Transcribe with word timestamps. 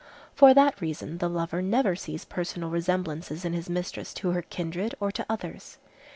For 0.33 0.55
that 0.55 0.81
reason 0.81 1.19
the 1.19 1.29
lover 1.29 1.61
never 1.61 1.95
sees 1.95 2.25
personal 2.25 2.71
resemblances 2.71 3.45
in 3.45 3.53
his 3.53 3.69
mistress 3.69 4.15
to 4.15 4.31
her 4.31 4.41
kindred 4.41 4.95
or 4.99 5.11
to 5.11 5.23
others. 5.29 5.77